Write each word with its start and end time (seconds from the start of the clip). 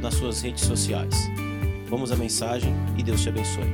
nas 0.00 0.14
suas 0.14 0.40
redes 0.42 0.64
sociais. 0.64 1.14
Vamos 1.88 2.12
à 2.12 2.16
mensagem 2.16 2.72
e 2.96 3.02
Deus 3.02 3.22
te 3.22 3.28
abençoe. 3.28 3.64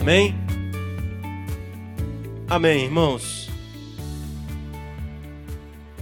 Amém? 0.00 0.34
Amém, 2.48 2.84
irmãos. 2.84 3.48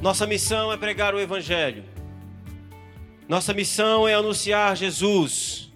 Nossa 0.00 0.26
missão 0.26 0.72
é 0.72 0.76
pregar 0.76 1.14
o 1.14 1.20
Evangelho. 1.20 1.84
Nossa 3.28 3.54
missão 3.54 4.08
é 4.08 4.14
anunciar 4.14 4.76
Jesus. 4.76 5.72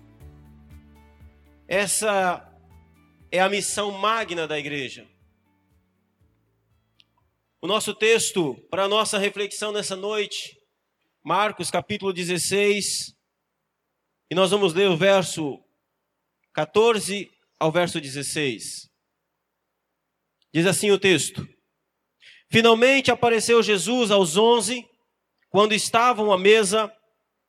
Essa 1.68 2.44
é 3.30 3.40
a 3.40 3.48
missão 3.48 3.92
magna 3.92 4.46
da 4.46 4.58
igreja. 4.58 5.06
O 7.60 7.66
nosso 7.66 7.94
texto 7.94 8.54
para 8.70 8.86
nossa 8.88 9.18
reflexão 9.18 9.72
nessa 9.72 9.96
noite, 9.96 10.56
Marcos 11.24 11.70
capítulo 11.70 12.12
16, 12.12 13.14
e 14.30 14.34
nós 14.34 14.50
vamos 14.50 14.74
ler 14.74 14.90
o 14.90 14.96
verso 14.96 15.58
14 16.52 17.30
ao 17.58 17.72
verso 17.72 18.00
16. 18.00 18.90
Diz 20.52 20.66
assim 20.66 20.90
o 20.90 20.98
texto: 20.98 21.48
Finalmente 22.50 23.10
apareceu 23.10 23.62
Jesus 23.62 24.10
aos 24.10 24.36
onze, 24.36 24.86
quando 25.48 25.72
estavam 25.72 26.32
à 26.32 26.38
mesa, 26.38 26.92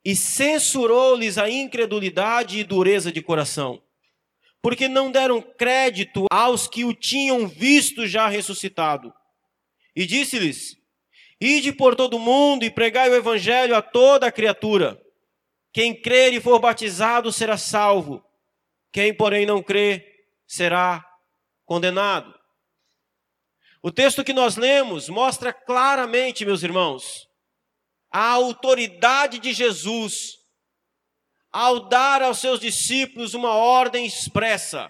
e 0.04 0.16
censurou-lhes 0.16 1.36
a 1.38 1.50
incredulidade 1.50 2.58
e 2.58 2.64
dureza 2.64 3.12
de 3.12 3.22
coração 3.22 3.82
porque 4.62 4.88
não 4.88 5.10
deram 5.10 5.40
crédito 5.40 6.26
aos 6.30 6.66
que 6.66 6.84
o 6.84 6.92
tinham 6.92 7.46
visto 7.46 8.06
já 8.06 8.28
ressuscitado. 8.28 9.12
E 9.98 10.06
disse-lhes: 10.06 10.76
Ide 11.40 11.72
por 11.72 11.96
todo 11.96 12.18
o 12.18 12.20
mundo 12.20 12.64
e 12.64 12.70
pregai 12.70 13.10
o 13.10 13.16
evangelho 13.16 13.74
a 13.74 13.82
toda 13.82 14.28
a 14.28 14.30
criatura. 14.32 14.96
Quem 15.72 15.92
crer 15.92 16.32
e 16.32 16.40
for 16.40 16.60
batizado 16.60 17.32
será 17.32 17.58
salvo. 17.58 18.24
Quem, 18.92 19.12
porém, 19.12 19.44
não 19.44 19.60
crê 19.60 20.06
será 20.46 21.04
condenado. 21.66 22.32
O 23.82 23.90
texto 23.90 24.22
que 24.22 24.32
nós 24.32 24.56
lemos 24.56 25.08
mostra 25.08 25.52
claramente, 25.52 26.44
meus 26.44 26.62
irmãos, 26.62 27.28
a 28.08 28.22
autoridade 28.30 29.40
de 29.40 29.52
Jesus 29.52 30.38
ao 31.50 31.88
dar 31.88 32.22
aos 32.22 32.38
seus 32.38 32.60
discípulos 32.60 33.34
uma 33.34 33.50
ordem 33.50 34.06
expressa. 34.06 34.88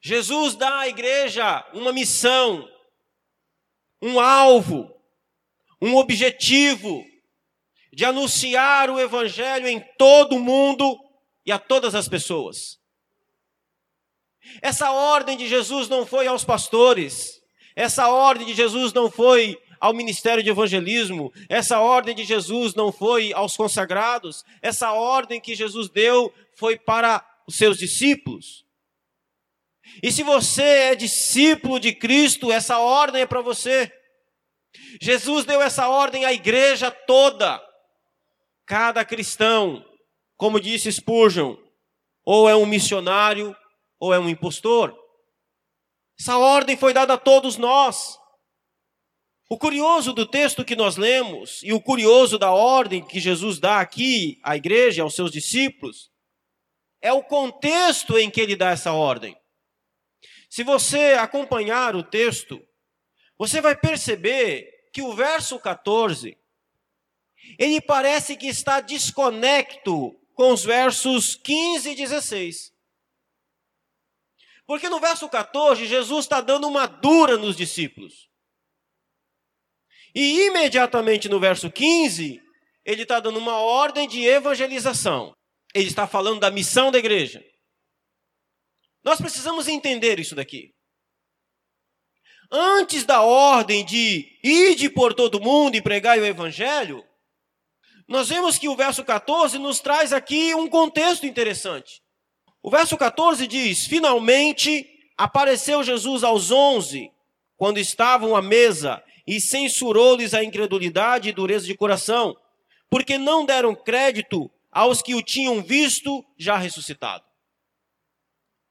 Jesus 0.00 0.54
dá 0.54 0.80
à 0.80 0.88
igreja 0.88 1.66
uma 1.72 1.92
missão, 1.92 2.68
um 4.00 4.20
alvo, 4.20 4.94
um 5.80 5.96
objetivo 5.96 7.04
de 7.92 8.04
anunciar 8.04 8.90
o 8.90 9.00
evangelho 9.00 9.66
em 9.66 9.80
todo 9.98 10.36
o 10.36 10.40
mundo 10.40 10.98
e 11.44 11.52
a 11.52 11.58
todas 11.58 11.94
as 11.94 12.08
pessoas. 12.08 12.78
Essa 14.62 14.90
ordem 14.90 15.36
de 15.36 15.48
Jesus 15.48 15.88
não 15.88 16.06
foi 16.06 16.26
aos 16.26 16.44
pastores, 16.44 17.42
essa 17.74 18.08
ordem 18.08 18.46
de 18.46 18.54
Jesus 18.54 18.92
não 18.92 19.10
foi 19.10 19.58
ao 19.80 19.94
ministério 19.94 20.42
de 20.42 20.50
evangelismo. 20.50 21.32
Essa 21.48 21.80
ordem 21.80 22.14
de 22.14 22.24
Jesus 22.24 22.74
não 22.74 22.90
foi 22.92 23.32
aos 23.32 23.56
consagrados, 23.56 24.44
essa 24.60 24.92
ordem 24.92 25.40
que 25.40 25.54
Jesus 25.54 25.88
deu 25.88 26.32
foi 26.54 26.78
para 26.78 27.24
os 27.46 27.56
seus 27.56 27.78
discípulos. 27.78 28.65
E 30.02 30.12
se 30.12 30.22
você 30.22 30.62
é 30.62 30.94
discípulo 30.94 31.80
de 31.80 31.92
Cristo, 31.92 32.52
essa 32.52 32.78
ordem 32.78 33.22
é 33.22 33.26
para 33.26 33.40
você. 33.40 33.92
Jesus 35.00 35.44
deu 35.44 35.60
essa 35.60 35.88
ordem 35.88 36.24
à 36.24 36.32
igreja 36.32 36.90
toda. 36.90 37.62
Cada 38.66 39.04
cristão, 39.04 39.84
como 40.36 40.60
disse 40.60 40.90
Spurgeon, 40.90 41.56
ou 42.24 42.48
é 42.48 42.56
um 42.56 42.66
missionário 42.66 43.56
ou 43.98 44.12
é 44.12 44.18
um 44.18 44.28
impostor. 44.28 44.96
Essa 46.18 46.36
ordem 46.36 46.76
foi 46.76 46.92
dada 46.92 47.14
a 47.14 47.18
todos 47.18 47.56
nós. 47.56 48.18
O 49.48 49.56
curioso 49.56 50.12
do 50.12 50.26
texto 50.26 50.64
que 50.64 50.74
nós 50.74 50.96
lemos 50.96 51.62
e 51.62 51.72
o 51.72 51.80
curioso 51.80 52.36
da 52.36 52.50
ordem 52.50 53.06
que 53.06 53.20
Jesus 53.20 53.60
dá 53.60 53.80
aqui 53.80 54.40
à 54.42 54.56
igreja, 54.56 55.02
aos 55.02 55.14
seus 55.14 55.30
discípulos, 55.30 56.10
é 57.00 57.12
o 57.12 57.22
contexto 57.22 58.18
em 58.18 58.28
que 58.28 58.40
ele 58.40 58.56
dá 58.56 58.70
essa 58.70 58.92
ordem. 58.92 59.36
Se 60.56 60.64
você 60.64 61.12
acompanhar 61.20 61.94
o 61.94 62.02
texto, 62.02 62.66
você 63.36 63.60
vai 63.60 63.76
perceber 63.76 64.88
que 64.90 65.02
o 65.02 65.12
verso 65.12 65.60
14 65.60 66.34
ele 67.58 67.78
parece 67.78 68.38
que 68.38 68.46
está 68.46 68.80
desconecto 68.80 70.18
com 70.32 70.54
os 70.54 70.64
versos 70.64 71.34
15 71.34 71.90
e 71.90 71.94
16. 71.94 72.72
Porque 74.66 74.88
no 74.88 74.98
verso 74.98 75.28
14, 75.28 75.84
Jesus 75.84 76.24
está 76.24 76.40
dando 76.40 76.66
uma 76.66 76.86
dura 76.86 77.36
nos 77.36 77.54
discípulos. 77.54 78.26
E 80.14 80.46
imediatamente 80.46 81.28
no 81.28 81.38
verso 81.38 81.70
15, 81.70 82.42
ele 82.82 83.02
está 83.02 83.20
dando 83.20 83.38
uma 83.38 83.58
ordem 83.58 84.08
de 84.08 84.24
evangelização. 84.24 85.36
Ele 85.74 85.88
está 85.88 86.06
falando 86.06 86.40
da 86.40 86.50
missão 86.50 86.90
da 86.90 86.96
igreja. 86.96 87.44
Nós 89.06 89.20
precisamos 89.20 89.68
entender 89.68 90.18
isso 90.18 90.34
daqui. 90.34 90.74
Antes 92.50 93.04
da 93.04 93.22
ordem 93.22 93.84
de 93.84 94.26
ide 94.42 94.90
por 94.90 95.14
todo 95.14 95.40
mundo 95.40 95.76
e 95.76 95.80
pregai 95.80 96.18
o 96.18 96.26
evangelho, 96.26 97.04
nós 98.08 98.28
vemos 98.28 98.58
que 98.58 98.68
o 98.68 98.74
verso 98.74 99.04
14 99.04 99.58
nos 99.58 99.78
traz 99.78 100.12
aqui 100.12 100.52
um 100.56 100.68
contexto 100.68 101.24
interessante. 101.24 102.02
O 102.60 102.68
verso 102.68 102.96
14 102.96 103.46
diz: 103.46 103.86
Finalmente 103.86 104.88
apareceu 105.16 105.84
Jesus 105.84 106.24
aos 106.24 106.50
onze, 106.50 107.12
quando 107.56 107.78
estavam 107.78 108.34
à 108.34 108.42
mesa, 108.42 109.00
e 109.24 109.40
censurou-lhes 109.40 110.34
a 110.34 110.42
incredulidade 110.42 111.28
e 111.28 111.32
dureza 111.32 111.64
de 111.64 111.76
coração, 111.76 112.36
porque 112.90 113.18
não 113.18 113.44
deram 113.44 113.72
crédito 113.72 114.50
aos 114.72 115.00
que 115.00 115.14
o 115.14 115.22
tinham 115.22 115.62
visto 115.62 116.24
já 116.36 116.56
ressuscitado. 116.56 117.25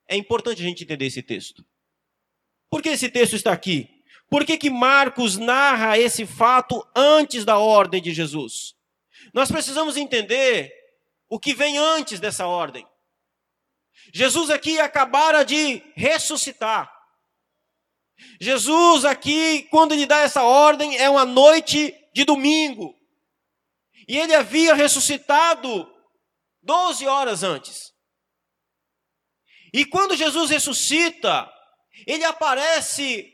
É 0.07 0.15
importante 0.15 0.61
a 0.61 0.65
gente 0.65 0.83
entender 0.83 1.05
esse 1.05 1.21
texto. 1.21 1.65
Por 2.69 2.81
que 2.81 2.89
esse 2.89 3.09
texto 3.09 3.35
está 3.35 3.51
aqui? 3.51 3.89
Por 4.29 4.45
que, 4.45 4.57
que 4.57 4.69
Marcos 4.69 5.37
narra 5.37 5.97
esse 5.97 6.25
fato 6.25 6.85
antes 6.95 7.45
da 7.45 7.57
ordem 7.57 8.01
de 8.01 8.13
Jesus? 8.13 8.75
Nós 9.33 9.51
precisamos 9.51 9.97
entender 9.97 10.73
o 11.29 11.39
que 11.39 11.53
vem 11.53 11.77
antes 11.77 12.19
dessa 12.19 12.47
ordem. 12.47 12.85
Jesus 14.13 14.49
aqui 14.49 14.79
acabara 14.79 15.43
de 15.43 15.81
ressuscitar. 15.95 16.91
Jesus 18.39 19.05
aqui, 19.05 19.63
quando 19.69 19.93
ele 19.93 20.05
dá 20.05 20.19
essa 20.19 20.43
ordem, 20.43 20.97
é 20.97 21.09
uma 21.09 21.25
noite 21.25 21.93
de 22.13 22.23
domingo. 22.23 22.95
E 24.07 24.17
ele 24.17 24.33
havia 24.33 24.73
ressuscitado 24.73 25.91
12 26.61 27.07
horas 27.07 27.43
antes. 27.43 27.94
E 29.73 29.85
quando 29.85 30.15
Jesus 30.15 30.49
ressuscita, 30.49 31.51
ele 32.05 32.23
aparece 32.23 33.33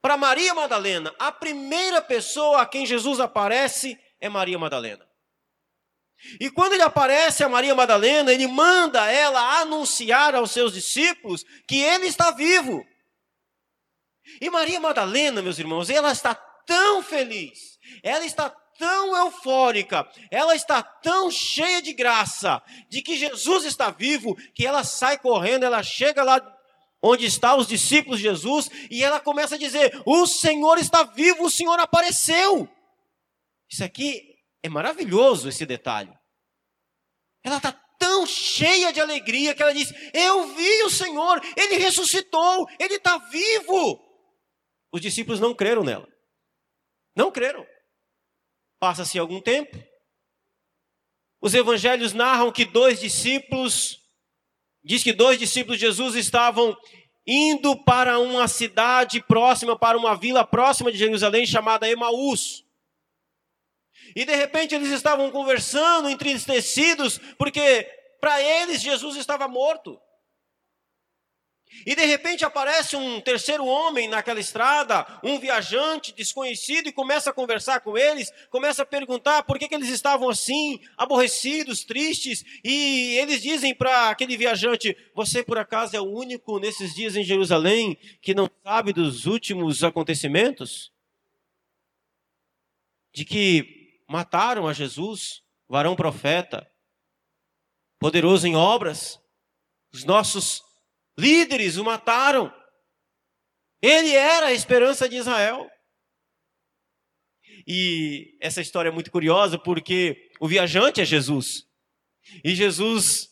para 0.00 0.16
Maria 0.16 0.54
Madalena. 0.54 1.14
A 1.18 1.32
primeira 1.32 2.00
pessoa 2.00 2.62
a 2.62 2.66
quem 2.66 2.86
Jesus 2.86 3.18
aparece 3.20 3.98
é 4.20 4.28
Maria 4.28 4.58
Madalena. 4.58 5.06
E 6.40 6.50
quando 6.50 6.72
ele 6.72 6.82
aparece 6.82 7.44
a 7.44 7.48
Maria 7.48 7.74
Madalena, 7.74 8.32
ele 8.32 8.46
manda 8.46 9.10
ela 9.10 9.60
anunciar 9.60 10.34
aos 10.34 10.50
seus 10.50 10.72
discípulos 10.72 11.44
que 11.68 11.80
ele 11.80 12.06
está 12.06 12.30
vivo. 12.30 12.84
E 14.40 14.50
Maria 14.50 14.80
Madalena, 14.80 15.42
meus 15.42 15.58
irmãos, 15.58 15.90
ela 15.90 16.10
está 16.10 16.34
tão 16.34 17.02
feliz, 17.02 17.78
ela 18.02 18.24
está 18.24 18.50
tão 18.78 19.16
eufórica, 19.16 20.08
ela 20.30 20.54
está 20.54 20.82
tão 20.82 21.30
cheia 21.30 21.80
de 21.82 21.92
graça, 21.92 22.62
de 22.88 23.02
que 23.02 23.16
Jesus 23.16 23.64
está 23.64 23.90
vivo, 23.90 24.36
que 24.54 24.66
ela 24.66 24.84
sai 24.84 25.18
correndo, 25.18 25.64
ela 25.64 25.82
chega 25.82 26.22
lá 26.22 26.40
onde 27.02 27.26
estão 27.26 27.58
os 27.58 27.66
discípulos 27.66 28.18
de 28.18 28.24
Jesus, 28.24 28.70
e 28.90 29.02
ela 29.02 29.20
começa 29.20 29.54
a 29.54 29.58
dizer: 29.58 30.00
O 30.04 30.26
Senhor 30.26 30.78
está 30.78 31.02
vivo, 31.02 31.44
o 31.44 31.50
Senhor 31.50 31.78
apareceu. 31.78 32.68
Isso 33.68 33.84
aqui 33.84 34.36
é 34.62 34.68
maravilhoso, 34.68 35.48
esse 35.48 35.66
detalhe. 35.66 36.12
Ela 37.42 37.58
está 37.58 37.72
tão 37.98 38.26
cheia 38.26 38.92
de 38.92 39.00
alegria 39.00 39.54
que 39.54 39.62
ela 39.62 39.74
diz: 39.74 39.92
Eu 40.12 40.54
vi 40.54 40.82
o 40.82 40.90
Senhor, 40.90 41.40
ele 41.56 41.76
ressuscitou, 41.76 42.68
ele 42.78 42.94
está 42.94 43.18
vivo. 43.18 44.02
Os 44.92 45.00
discípulos 45.00 45.40
não 45.40 45.54
creram 45.54 45.84
nela. 45.84 46.08
Não 47.14 47.30
creram. 47.30 47.66
Passa-se 48.86 49.18
algum 49.18 49.40
tempo. 49.40 49.76
Os 51.40 51.54
evangelhos 51.54 52.12
narram 52.12 52.52
que 52.52 52.64
dois 52.64 53.00
discípulos, 53.00 54.00
diz 54.84 55.02
que 55.02 55.12
dois 55.12 55.40
discípulos 55.40 55.80
de 55.80 55.86
Jesus 55.86 56.14
estavam 56.14 56.78
indo 57.26 57.76
para 57.82 58.20
uma 58.20 58.46
cidade 58.46 59.20
próxima, 59.20 59.76
para 59.76 59.98
uma 59.98 60.14
vila 60.14 60.46
próxima 60.46 60.92
de 60.92 60.98
Jerusalém 60.98 61.44
chamada 61.44 61.90
Emaús. 61.90 62.64
E 64.14 64.24
de 64.24 64.36
repente 64.36 64.76
eles 64.76 64.92
estavam 64.92 65.32
conversando, 65.32 66.08
entristecidos, 66.08 67.18
porque 67.36 67.82
para 68.20 68.40
eles 68.40 68.80
Jesus 68.80 69.16
estava 69.16 69.48
morto. 69.48 70.00
E 71.84 71.94
de 71.94 72.04
repente 72.04 72.44
aparece 72.44 72.96
um 72.96 73.20
terceiro 73.20 73.66
homem 73.66 74.08
naquela 74.08 74.40
estrada, 74.40 75.06
um 75.22 75.38
viajante 75.38 76.12
desconhecido, 76.12 76.88
e 76.88 76.92
começa 76.92 77.30
a 77.30 77.32
conversar 77.32 77.80
com 77.80 77.98
eles, 77.98 78.32
começa 78.50 78.82
a 78.82 78.86
perguntar 78.86 79.42
por 79.42 79.58
que, 79.58 79.68
que 79.68 79.74
eles 79.74 79.88
estavam 79.88 80.30
assim, 80.30 80.80
aborrecidos, 80.96 81.84
tristes, 81.84 82.44
e 82.64 83.16
eles 83.18 83.42
dizem 83.42 83.74
para 83.74 84.10
aquele 84.10 84.36
viajante: 84.36 84.96
Você 85.14 85.42
por 85.42 85.58
acaso 85.58 85.96
é 85.96 86.00
o 86.00 86.10
único 86.10 86.58
nesses 86.58 86.94
dias 86.94 87.16
em 87.16 87.24
Jerusalém 87.24 87.98
que 88.22 88.34
não 88.34 88.48
sabe 88.62 88.92
dos 88.92 89.26
últimos 89.26 89.84
acontecimentos? 89.84 90.92
De 93.12 93.24
que 93.24 94.00
mataram 94.08 94.68
a 94.68 94.72
Jesus, 94.72 95.42
varão 95.68 95.96
profeta, 95.96 96.70
poderoso 97.98 98.46
em 98.46 98.54
obras, 98.54 99.20
os 99.92 100.04
nossos 100.04 100.65
Líderes 101.18 101.76
o 101.76 101.84
mataram. 101.84 102.52
Ele 103.80 104.12
era 104.14 104.46
a 104.46 104.52
esperança 104.52 105.08
de 105.08 105.16
Israel. 105.16 105.70
E 107.66 108.36
essa 108.40 108.60
história 108.60 108.88
é 108.88 108.92
muito 108.92 109.10
curiosa 109.10 109.58
porque 109.58 110.30
o 110.40 110.46
viajante 110.46 111.00
é 111.00 111.04
Jesus. 111.04 111.64
E 112.44 112.54
Jesus 112.54 113.28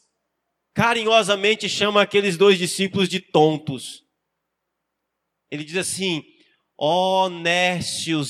carinhosamente 0.75 1.69
chama 1.69 2.02
aqueles 2.02 2.36
dois 2.36 2.58
discípulos 2.58 3.08
de 3.08 3.20
tontos. 3.20 4.04
Ele 5.50 5.64
diz 5.64 5.76
assim: 5.76 6.22
ó 6.76 7.26
oh, 7.26 7.31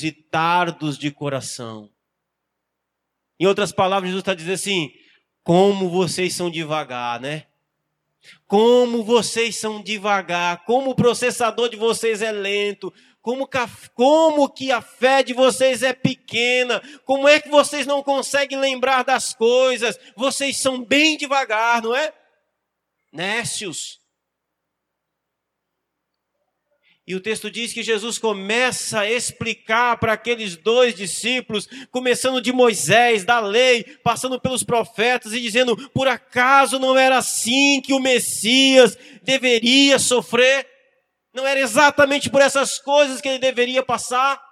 e 0.03 0.13
tardos 0.13 0.99
de 0.99 1.11
coração. 1.11 1.91
Em 3.41 3.47
outras 3.47 3.73
palavras, 3.73 4.09
Jesus 4.09 4.23
está 4.23 4.35
dizendo 4.35 4.55
assim: 4.55 4.91
como 5.43 5.89
vocês 5.89 6.35
são 6.35 6.51
devagar, 6.51 7.21
né? 7.21 7.47
Como 8.47 9.03
vocês 9.03 9.57
são 9.57 9.83
devagar, 9.83 10.65
como 10.65 10.91
o 10.91 10.95
processador 10.95 11.69
de 11.69 11.77
vocês 11.77 12.23
é 12.23 12.31
lento, 12.31 12.93
como, 13.21 13.49
como 13.95 14.51
que 14.51 14.71
a 14.71 14.83
fé 14.83 15.23
de 15.23 15.33
vocês 15.33 15.83
é 15.83 15.95
pequena, 15.95 16.83
como 17.07 17.27
é 17.27 17.41
que 17.41 17.49
vocês 17.49 17.87
não 17.87 18.03
conseguem 18.03 18.59
lembrar 18.61 19.03
das 19.03 19.33
coisas, 19.33 19.99
vocês 20.15 20.59
são 20.59 20.85
bem 20.85 21.17
devagar, 21.17 21.83
não 21.83 21.95
é? 21.95 22.13
Nécios. 23.11 24.04
E 27.07 27.15
o 27.15 27.21
texto 27.21 27.51
diz 27.51 27.71
que 27.73 27.83
Jesus 27.83 28.17
começa 28.17 29.01
a 29.01 29.11
explicar 29.11 29.99
para 29.99 30.15
aqueles 30.15 30.57
dois 30.57 30.95
discípulos, 30.95 31.69
começando 31.91 32.41
de 32.41 32.51
Moisés, 32.51 33.25
da 33.25 33.41
lei, 33.41 33.85
passando 34.03 34.41
pelos 34.41 34.63
profetas 34.63 35.35
e 35.35 35.41
dizendo: 35.41 35.77
por 35.91 36.09
acaso 36.09 36.79
não 36.79 36.97
era 36.97 37.19
assim 37.19 37.83
que 37.83 37.93
o 37.93 38.01
Messias 38.01 38.97
deveria 39.23 39.99
sofrer? 39.99 40.67
Não 41.35 41.47
era 41.47 41.61
exatamente 41.61 42.31
por 42.31 42.41
essas 42.41 42.79
coisas 42.79 43.21
que 43.21 43.29
ele 43.29 43.39
deveria 43.39 43.83
passar? 43.83 44.43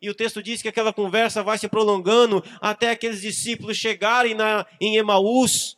E 0.00 0.08
o 0.08 0.14
texto 0.14 0.42
diz 0.42 0.62
que 0.62 0.68
aquela 0.68 0.92
conversa 0.92 1.42
vai 1.42 1.58
se 1.58 1.68
prolongando 1.68 2.42
até 2.62 2.90
aqueles 2.90 3.20
discípulos 3.20 3.76
chegarem 3.76 4.32
na, 4.32 4.64
em 4.80 4.96
Emaús. 4.96 5.76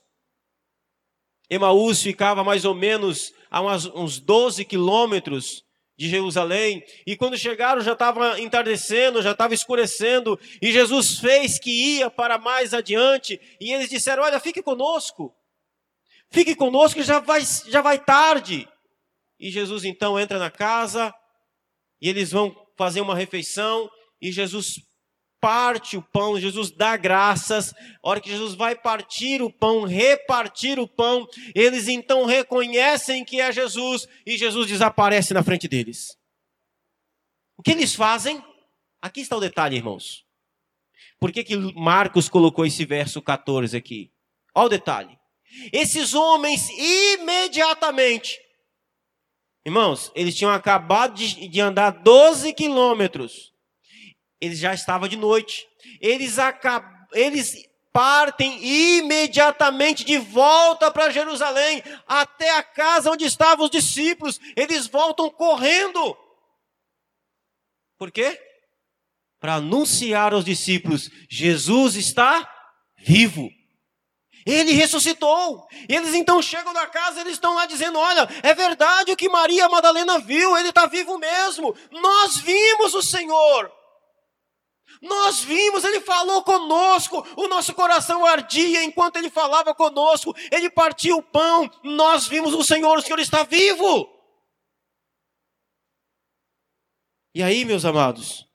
Emaús 1.49 2.01
ficava 2.01 2.45
mais 2.45 2.65
ou 2.65 2.77
menos 2.77 3.33
a 3.51 3.61
umas, 3.61 3.87
uns 3.87 4.21
12 4.21 4.65
quilômetros 4.67 5.65
de 6.01 6.09
Jerusalém, 6.09 6.83
e 7.07 7.15
quando 7.15 7.37
chegaram 7.37 7.83
já 7.83 7.93
estava 7.93 8.41
entardecendo, 8.41 9.21
já 9.21 9.33
estava 9.33 9.53
escurecendo, 9.53 10.41
e 10.63 10.73
Jesus 10.73 11.19
fez 11.19 11.59
que 11.59 11.99
ia 11.99 12.09
para 12.11 12.39
mais 12.39 12.73
adiante, 12.73 13.39
e 13.61 13.71
eles 13.71 13.91
disseram: 13.91 14.23
Olha, 14.23 14.41
fique 14.41 14.63
conosco, 14.63 15.37
fique 16.31 16.55
conosco, 16.55 17.03
já 17.03 17.21
vai, 17.21 17.43
já 17.69 17.83
vai 17.83 18.03
tarde. 18.03 18.67
E 19.39 19.51
Jesus 19.51 19.85
então 19.85 20.19
entra 20.19 20.39
na 20.39 20.51
casa, 20.51 21.15
e 22.01 22.09
eles 22.09 22.31
vão 22.31 22.57
fazer 22.79 23.03
uma 23.03 23.15
refeição, 23.15 23.91
e 24.23 24.33
Jesus 24.33 24.81
parte 25.41 25.97
o 25.97 26.03
pão, 26.03 26.39
Jesus 26.39 26.71
dá 26.71 26.97
graças. 26.97 27.73
A 28.03 28.09
hora 28.09 28.21
que 28.21 28.29
Jesus 28.29 28.55
vai 28.55 28.75
partir 28.77 29.43
o 29.43 29.51
pão, 29.51 29.85
repartir 29.85 30.79
o 30.79 30.87
pão, 30.87 31.27
eles 31.55 31.89
então 31.89 32.27
reconhecem 32.27 33.25
que 33.25 33.41
é 33.41 33.51
Jesus 33.51 34.07
e 34.27 34.37
Jesus 34.37 34.69
desaparece 34.69 35.33
na 35.33 35.43
frente 35.43 35.67
deles. 35.67 36.17
O 37.57 37.63
que 37.63 37.71
eles 37.71 37.95
fazem? 37.95 38.43
Aqui 39.03 39.21
está 39.21 39.37
o 39.37 39.41
detalhe, 39.41 39.77
irmãos. 39.77 40.25
Por 41.19 41.33
que, 41.33 41.45
que 41.45 41.57
Marcos 41.57 42.29
colocou 42.29 42.65
esse 42.65 42.85
verso 42.85 43.21
14 43.21 43.77
aqui? 43.77 44.11
Olha 44.55 44.67
o 44.67 44.69
detalhe. 44.71 45.19
Esses 45.73 46.15
homens 46.15 46.69
imediatamente, 46.71 48.39
irmãos, 49.65 50.13
eles 50.15 50.35
tinham 50.37 50.53
acabado 50.53 51.15
de, 51.15 51.49
de 51.49 51.61
andar 51.61 51.91
12 51.91 52.53
quilômetros 52.55 53.53
eles 54.41 54.59
já 54.59 54.73
estavam 54.73 55.07
de 55.07 55.17
noite. 55.17 55.69
Eles, 56.01 56.39
acab... 56.39 56.85
eles 57.13 57.69
partem 57.93 58.63
imediatamente 58.63 60.05
de 60.05 60.17
volta 60.19 60.91
para 60.91 61.11
Jerusalém, 61.11 61.83
até 62.07 62.57
a 62.57 62.63
casa 62.63 63.11
onde 63.11 63.25
estavam 63.25 63.65
os 63.65 63.71
discípulos. 63.71 64.41
Eles 64.57 64.87
voltam 64.87 65.31
correndo. 65.31 66.17
Por 67.99 68.11
quê? 68.11 68.41
Para 69.39 69.57
anunciar 69.57 70.33
aos 70.33 70.45
discípulos: 70.45 71.11
Jesus 71.29 71.97
está 71.97 72.51
vivo. 72.97 73.51
Ele 74.47 74.73
ressuscitou. 74.73 75.67
Eles 75.87 76.15
então 76.15 76.41
chegam 76.41 76.73
na 76.73 76.87
casa, 76.87 77.21
eles 77.21 77.35
estão 77.35 77.55
lá 77.55 77.67
dizendo: 77.67 77.99
Olha, 77.99 78.27
é 78.43 78.55
verdade 78.55 79.13
o 79.13 79.17
que 79.17 79.29
Maria 79.29 79.69
Madalena 79.69 80.19
viu, 80.19 80.57
ele 80.57 80.71
está 80.71 80.87
vivo 80.87 81.19
mesmo. 81.19 81.77
Nós 81.91 82.39
vimos 82.39 82.95
o 82.95 83.03
Senhor. 83.03 83.80
Nós 85.01 85.41
vimos, 85.41 85.83
ele 85.83 86.01
falou 86.01 86.43
conosco, 86.43 87.27
o 87.35 87.49
nosso 87.49 87.73
coração 87.75 88.27
ardia 88.27 88.85
enquanto 88.85 89.17
ele 89.17 89.31
falava 89.31 89.75
conosco, 89.75 90.35
ele 90.51 90.69
partiu 90.69 91.17
o 91.17 91.23
pão, 91.23 91.71
nós 91.83 92.27
vimos 92.27 92.53
o 92.53 92.63
Senhor, 92.63 92.99
o 92.99 93.03
Senhor 93.03 93.19
está 93.19 93.43
vivo. 93.43 94.09
E 97.35 97.43
aí, 97.43 97.65
meus 97.65 97.85
amados, 97.85 98.47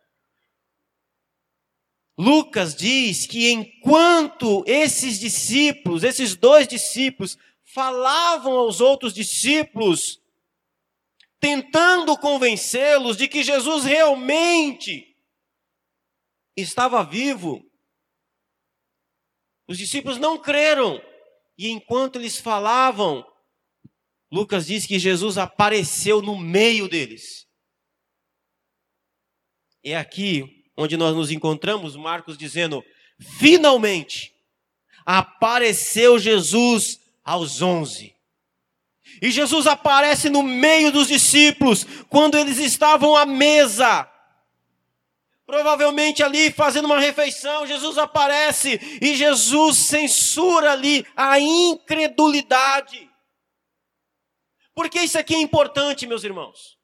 Lucas 2.17 2.75
diz 2.75 3.25
que 3.25 3.49
enquanto 3.51 4.63
esses 4.67 5.19
discípulos, 5.19 6.03
esses 6.03 6.35
dois 6.35 6.67
discípulos, 6.67 7.37
falavam 7.63 8.53
aos 8.53 8.81
outros 8.81 9.13
discípulos, 9.13 10.21
tentando 11.39 12.15
convencê-los 12.17 13.17
de 13.17 13.27
que 13.27 13.43
Jesus 13.43 13.83
realmente 13.83 15.14
estava 16.55 17.03
vivo. 17.03 17.63
Os 19.67 19.77
discípulos 19.77 20.17
não 20.17 20.37
creram. 20.37 21.01
E 21.57 21.69
enquanto 21.69 22.17
eles 22.17 22.37
falavam, 22.37 23.25
Lucas 24.31 24.67
diz 24.67 24.85
que 24.85 24.99
Jesus 24.99 25.37
apareceu 25.37 26.21
no 26.21 26.37
meio 26.37 26.87
deles. 26.87 27.47
É 29.83 29.95
aqui 29.95 30.65
onde 30.77 30.97
nós 30.97 31.15
nos 31.15 31.31
encontramos, 31.31 31.95
Marcos 31.95 32.37
dizendo: 32.37 32.83
finalmente 33.39 34.33
apareceu 35.05 36.17
Jesus 36.17 36.99
aos 37.23 37.61
onze. 37.61 38.15
E 39.21 39.31
Jesus 39.31 39.67
aparece 39.67 40.29
no 40.29 40.43
meio 40.43 40.91
dos 40.91 41.07
discípulos, 41.07 41.85
quando 42.09 42.37
eles 42.37 42.57
estavam 42.57 43.15
à 43.15 43.25
mesa, 43.25 44.09
Provavelmente 45.45 46.23
ali 46.23 46.51
fazendo 46.51 46.85
uma 46.85 46.99
refeição, 46.99 47.67
Jesus 47.67 47.97
aparece 47.97 48.79
e 49.01 49.15
Jesus 49.15 49.77
censura 49.77 50.71
ali 50.71 51.05
a 51.15 51.39
incredulidade. 51.39 53.09
Porque 54.73 54.99
isso 54.99 55.17
aqui 55.17 55.35
é 55.35 55.39
importante, 55.39 56.07
meus 56.07 56.23
irmãos. 56.23 56.77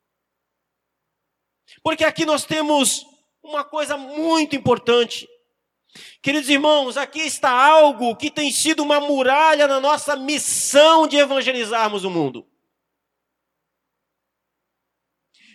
Porque 1.84 2.04
aqui 2.04 2.26
nós 2.26 2.46
temos 2.46 3.06
uma 3.42 3.64
coisa 3.64 3.98
muito 3.98 4.56
importante. 4.56 5.28
Queridos 6.22 6.50
irmãos, 6.50 6.98
aqui 6.98 7.22
está 7.22 7.50
algo 7.50 8.16
que 8.16 8.30
tem 8.30 8.52
sido 8.52 8.84
uma 8.84 9.00
muralha 9.00 9.68
na 9.68 9.80
nossa 9.80 10.16
missão 10.16 11.08
de 11.08 11.18
evangelizarmos 11.18 12.04
o 12.04 12.10
mundo. 12.10 12.48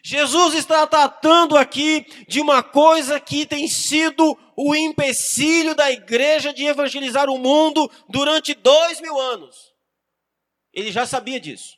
Jesus 0.04 0.54
está 0.54 0.86
tratando 0.86 1.56
aqui 1.56 2.02
de 2.26 2.40
uma 2.40 2.62
coisa 2.62 3.18
que 3.18 3.46
tem 3.46 3.66
sido 3.68 4.38
o 4.56 4.74
empecilho 4.74 5.74
da 5.74 5.90
igreja 5.90 6.52
de 6.52 6.64
evangelizar 6.64 7.28
o 7.28 7.38
mundo 7.38 7.90
durante 8.08 8.54
dois 8.54 9.00
mil 9.00 9.18
anos. 9.20 9.74
Ele 10.72 10.92
já 10.92 11.06
sabia 11.06 11.40
disso. 11.40 11.76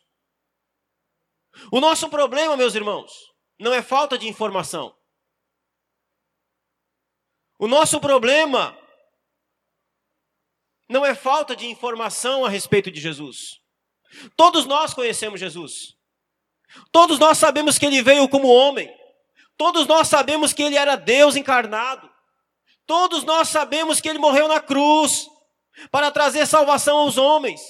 O 1.72 1.80
nosso 1.80 2.08
problema, 2.08 2.56
meus 2.56 2.74
irmãos, 2.74 3.12
não 3.58 3.72
é 3.72 3.82
falta 3.82 4.16
de 4.16 4.28
informação. 4.28 4.94
O 7.58 7.66
nosso 7.66 8.00
problema 8.00 8.78
não 10.88 11.04
é 11.04 11.14
falta 11.14 11.56
de 11.56 11.66
informação 11.66 12.44
a 12.44 12.48
respeito 12.48 12.90
de 12.90 13.00
Jesus. 13.00 13.60
Todos 14.36 14.64
nós 14.64 14.94
conhecemos 14.94 15.40
Jesus. 15.40 15.97
Todos 16.92 17.18
nós 17.18 17.38
sabemos 17.38 17.78
que 17.78 17.86
ele 17.86 18.02
veio 18.02 18.28
como 18.28 18.48
homem. 18.48 18.92
Todos 19.56 19.86
nós 19.86 20.08
sabemos 20.08 20.52
que 20.52 20.62
ele 20.62 20.76
era 20.76 20.96
Deus 20.96 21.36
encarnado. 21.36 22.08
Todos 22.86 23.24
nós 23.24 23.48
sabemos 23.48 24.00
que 24.00 24.08
ele 24.08 24.18
morreu 24.18 24.48
na 24.48 24.60
cruz 24.60 25.28
para 25.90 26.10
trazer 26.10 26.46
salvação 26.46 26.98
aos 26.98 27.18
homens. 27.18 27.60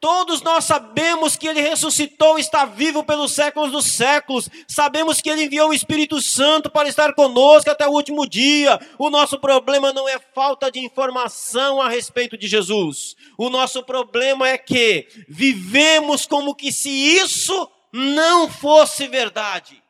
Todos 0.00 0.40
nós 0.40 0.64
sabemos 0.64 1.36
que 1.36 1.46
ele 1.46 1.60
ressuscitou 1.60 2.38
e 2.38 2.40
está 2.40 2.64
vivo 2.64 3.04
pelos 3.04 3.32
séculos 3.32 3.70
dos 3.70 3.84
séculos. 3.84 4.48
Sabemos 4.66 5.20
que 5.20 5.28
ele 5.28 5.44
enviou 5.44 5.68
o 5.68 5.74
Espírito 5.74 6.22
Santo 6.22 6.70
para 6.70 6.88
estar 6.88 7.12
conosco 7.14 7.70
até 7.70 7.86
o 7.86 7.92
último 7.92 8.26
dia. 8.26 8.80
O 8.98 9.10
nosso 9.10 9.38
problema 9.38 9.92
não 9.92 10.08
é 10.08 10.18
falta 10.34 10.70
de 10.70 10.78
informação 10.80 11.82
a 11.82 11.90
respeito 11.90 12.38
de 12.38 12.48
Jesus. 12.48 13.14
O 13.36 13.50
nosso 13.50 13.82
problema 13.82 14.48
é 14.48 14.56
que 14.56 15.06
vivemos 15.28 16.24
como 16.24 16.54
que 16.54 16.72
se 16.72 16.88
isso 16.88 17.70
não 17.92 18.50
fosse 18.50 19.06
verdade. 19.08 19.82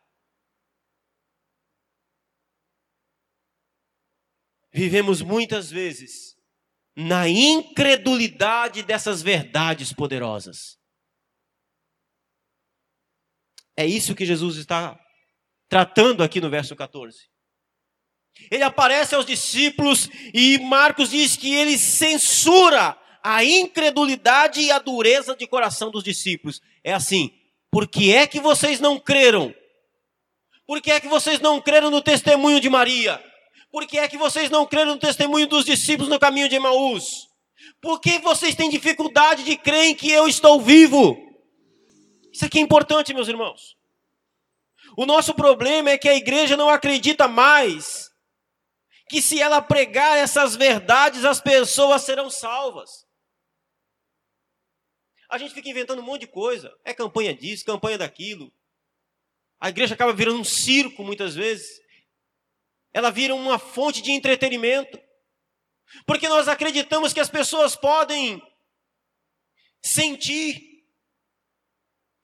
Vivemos 4.72 5.20
muitas 5.20 5.70
vezes 5.70 6.36
na 6.94 7.28
incredulidade 7.28 8.82
dessas 8.82 9.22
verdades 9.22 9.92
poderosas. 9.92 10.78
É 13.76 13.86
isso 13.86 14.14
que 14.14 14.26
Jesus 14.26 14.56
está 14.56 14.98
tratando 15.68 16.22
aqui 16.22 16.40
no 16.40 16.50
verso 16.50 16.76
14. 16.76 17.30
Ele 18.50 18.62
aparece 18.62 19.14
aos 19.14 19.26
discípulos 19.26 20.08
e 20.32 20.58
Marcos 20.58 21.10
diz 21.10 21.36
que 21.36 21.52
ele 21.52 21.76
censura 21.78 22.96
a 23.22 23.44
incredulidade 23.44 24.60
e 24.60 24.70
a 24.70 24.78
dureza 24.78 25.34
de 25.36 25.46
coração 25.46 25.90
dos 25.90 26.04
discípulos. 26.04 26.60
É 26.84 26.92
assim: 26.92 27.39
por 27.70 27.86
que 27.86 28.12
é 28.14 28.26
que 28.26 28.40
vocês 28.40 28.80
não 28.80 28.98
creram? 28.98 29.54
Por 30.66 30.80
que 30.80 30.90
é 30.90 31.00
que 31.00 31.08
vocês 31.08 31.40
não 31.40 31.60
creram 31.60 31.90
no 31.90 32.02
testemunho 32.02 32.60
de 32.60 32.68
Maria? 32.68 33.22
Por 33.70 33.86
que 33.86 33.98
é 33.98 34.08
que 34.08 34.16
vocês 34.16 34.50
não 34.50 34.66
creram 34.66 34.92
no 34.92 34.98
testemunho 34.98 35.46
dos 35.46 35.64
discípulos 35.64 36.08
no 36.08 36.18
caminho 36.18 36.48
de 36.48 36.56
Emaús? 36.56 37.28
Por 37.80 38.00
que 38.00 38.18
vocês 38.18 38.54
têm 38.54 38.68
dificuldade 38.68 39.44
de 39.44 39.56
crer 39.56 39.86
em 39.86 39.94
que 39.94 40.10
eu 40.10 40.26
estou 40.26 40.60
vivo? 40.60 41.16
Isso 42.32 42.44
aqui 42.44 42.58
é 42.58 42.62
importante, 42.62 43.14
meus 43.14 43.28
irmãos. 43.28 43.76
O 44.96 45.06
nosso 45.06 45.34
problema 45.34 45.90
é 45.90 45.98
que 45.98 46.08
a 46.08 46.16
igreja 46.16 46.56
não 46.56 46.68
acredita 46.68 47.28
mais 47.28 48.10
que 49.08 49.20
se 49.20 49.40
ela 49.40 49.60
pregar 49.60 50.18
essas 50.18 50.54
verdades, 50.54 51.24
as 51.24 51.40
pessoas 51.40 52.02
serão 52.02 52.30
salvas. 52.30 52.88
A 55.30 55.38
gente 55.38 55.54
fica 55.54 55.68
inventando 55.68 56.00
um 56.00 56.04
monte 56.04 56.22
de 56.22 56.26
coisa. 56.26 56.76
É 56.84 56.92
campanha 56.92 57.32
disso, 57.32 57.64
campanha 57.64 57.96
daquilo. 57.96 58.52
A 59.60 59.68
igreja 59.68 59.94
acaba 59.94 60.12
virando 60.12 60.40
um 60.40 60.44
circo 60.44 61.04
muitas 61.04 61.34
vezes. 61.34 61.80
Ela 62.92 63.10
vira 63.10 63.34
uma 63.34 63.58
fonte 63.58 64.02
de 64.02 64.10
entretenimento. 64.10 64.98
Porque 66.06 66.28
nós 66.28 66.48
acreditamos 66.48 67.12
que 67.12 67.20
as 67.20 67.28
pessoas 67.28 67.76
podem 67.76 68.42
sentir, 69.82 70.84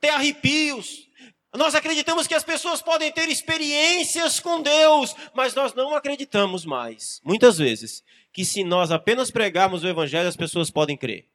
ter 0.01 0.09
arrepios. 0.11 1.07
Nós 1.55 1.75
acreditamos 1.75 2.27
que 2.27 2.35
as 2.35 2.45
pessoas 2.45 2.83
podem 2.83 3.11
ter 3.13 3.29
experiências 3.29 4.41
com 4.41 4.61
Deus, 4.61 5.15
mas 5.35 5.55
nós 5.55 5.73
não 5.75 5.95
acreditamos 5.95 6.67
mais, 6.67 7.21
muitas 7.25 7.57
vezes, 7.57 8.05
que 8.31 8.45
se 8.45 8.63
nós 8.63 8.91
apenas 8.91 9.31
pregarmos 9.31 9.83
o 9.83 9.89
Evangelho, 9.89 10.29
as 10.29 10.37
pessoas 10.37 10.71
podem 10.71 10.97
crer. 10.97 11.27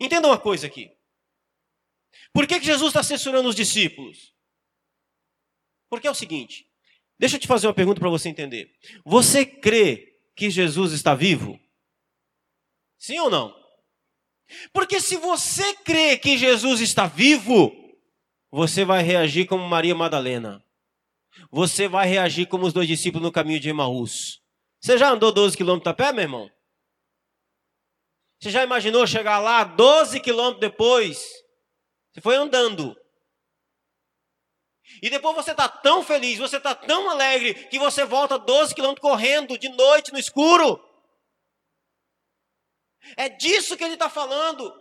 Entenda 0.00 0.28
uma 0.28 0.38
coisa 0.38 0.66
aqui. 0.66 0.90
Por 2.32 2.46
que, 2.46 2.58
que 2.58 2.66
Jesus 2.66 2.88
está 2.88 3.02
censurando 3.02 3.48
os 3.48 3.54
discípulos? 3.54 4.34
Porque 5.88 6.06
é 6.06 6.10
o 6.10 6.14
seguinte: 6.14 6.66
deixa 7.18 7.36
eu 7.36 7.40
te 7.40 7.46
fazer 7.46 7.66
uma 7.66 7.74
pergunta 7.74 8.00
para 8.00 8.10
você 8.10 8.28
entender. 8.28 8.74
Você 9.04 9.44
crê 9.44 10.18
que 10.34 10.50
Jesus 10.50 10.92
está 10.92 11.14
vivo? 11.14 11.60
Sim 12.98 13.18
ou 13.18 13.30
não? 13.30 13.54
Porque 14.72 15.00
se 15.00 15.16
você 15.16 15.74
crê 15.76 16.16
que 16.16 16.36
Jesus 16.36 16.80
está 16.80 17.06
vivo, 17.06 17.72
você 18.50 18.84
vai 18.84 19.02
reagir 19.02 19.46
como 19.46 19.66
Maria 19.66 19.94
Madalena. 19.94 20.64
Você 21.50 21.88
vai 21.88 22.06
reagir 22.06 22.46
como 22.46 22.66
os 22.66 22.72
dois 22.72 22.86
discípulos 22.86 23.24
no 23.24 23.32
caminho 23.32 23.60
de 23.60 23.70
Emaús. 23.70 24.42
Você 24.80 24.98
já 24.98 25.10
andou 25.10 25.32
12 25.32 25.56
quilômetros 25.56 25.90
a 25.90 25.94
pé, 25.94 26.12
meu 26.12 26.22
irmão? 26.22 26.50
Você 28.42 28.50
já 28.50 28.64
imaginou 28.64 29.06
chegar 29.06 29.38
lá 29.38 29.62
12 29.62 30.18
quilômetros 30.18 30.60
depois? 30.60 31.16
Você 32.12 32.20
foi 32.20 32.34
andando. 32.34 33.00
E 35.00 35.08
depois 35.08 35.36
você 35.36 35.52
está 35.52 35.68
tão 35.68 36.02
feliz, 36.02 36.40
você 36.40 36.56
está 36.56 36.74
tão 36.74 37.08
alegre, 37.08 37.54
que 37.68 37.78
você 37.78 38.04
volta 38.04 38.36
12 38.36 38.74
quilômetros 38.74 39.00
correndo 39.00 39.56
de 39.56 39.68
noite 39.68 40.12
no 40.12 40.18
escuro. 40.18 40.84
É 43.16 43.28
disso 43.28 43.76
que 43.76 43.84
ele 43.84 43.94
está 43.94 44.10
falando. 44.10 44.74